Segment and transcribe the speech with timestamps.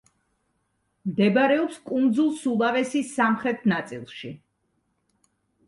[1.09, 4.35] მდებარეობს კუნძულ სულავესის სამხრეტ ნაწილში.